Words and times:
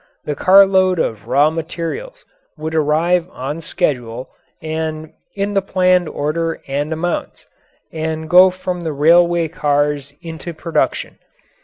The 0.25 0.33
carloads 0.33 0.99
of 0.99 1.27
raw 1.27 1.51
materials 1.51 2.25
would 2.57 2.73
arrive 2.73 3.27
on 3.29 3.61
schedule 3.61 4.31
and 4.59 5.13
in 5.35 5.53
the 5.53 5.61
planned 5.61 6.09
order 6.09 6.59
and 6.67 6.91
amounts, 6.91 7.45
and 7.93 8.27
go 8.27 8.49
from 8.49 8.81
the 8.81 8.93
railway 8.93 9.47
cars 9.47 10.11
into 10.19 10.55
production. 10.55 11.19